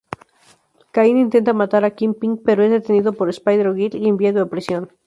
Kaine 0.97 1.19
intenta 1.25 1.55
matar 1.61 1.83
a 1.85 1.91
Kingpin, 1.93 2.37
pero 2.37 2.63
es 2.63 2.71
detenido 2.71 3.13
por 3.13 3.29
Spider-Girl 3.29 3.95
y 3.99 4.07
enviado 4.07 4.41
a 4.41 4.49
prisión. 4.49 4.89